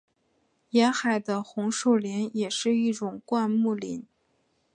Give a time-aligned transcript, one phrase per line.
[0.71, 4.03] 沿海的红树林也是一种灌木林。